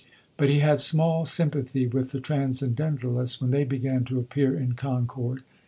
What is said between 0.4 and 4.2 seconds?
he had small sympathy with the Transcendentalists when they began to